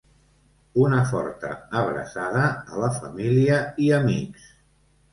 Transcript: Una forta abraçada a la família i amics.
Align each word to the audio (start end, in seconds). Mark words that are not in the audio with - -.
Una 0.83 1.01
forta 1.09 1.51
abraçada 1.83 2.49
a 2.49 2.83
la 2.87 2.93
família 2.99 3.63
i 3.89 3.95
amics. 4.03 4.53